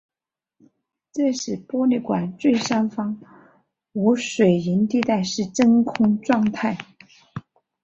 [1.11, 3.19] 这时玻璃管最上方
[3.93, 6.75] 无水银地带是真空状态。